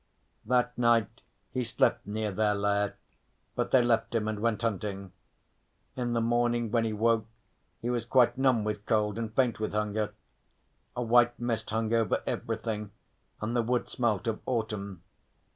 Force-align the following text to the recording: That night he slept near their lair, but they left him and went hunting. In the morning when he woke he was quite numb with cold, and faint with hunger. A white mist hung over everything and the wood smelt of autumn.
That 0.45 0.75
night 0.79 1.21
he 1.51 1.63
slept 1.63 2.07
near 2.07 2.31
their 2.31 2.55
lair, 2.55 2.95
but 3.53 3.69
they 3.69 3.83
left 3.83 4.15
him 4.15 4.27
and 4.27 4.39
went 4.39 4.63
hunting. 4.63 5.11
In 5.95 6.13
the 6.13 6.19
morning 6.21 6.71
when 6.71 6.85
he 6.85 6.91
woke 6.91 7.27
he 7.83 7.91
was 7.91 8.03
quite 8.03 8.35
numb 8.35 8.63
with 8.63 8.87
cold, 8.87 9.19
and 9.19 9.31
faint 9.35 9.59
with 9.59 9.73
hunger. 9.73 10.15
A 10.95 11.03
white 11.03 11.39
mist 11.39 11.69
hung 11.69 11.93
over 11.93 12.23
everything 12.25 12.89
and 13.41 13.55
the 13.55 13.61
wood 13.61 13.87
smelt 13.87 14.25
of 14.25 14.39
autumn. 14.47 15.03